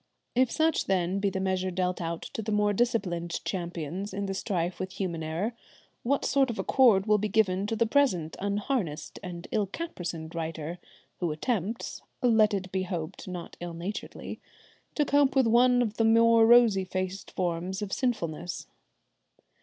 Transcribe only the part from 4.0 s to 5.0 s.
in the strife with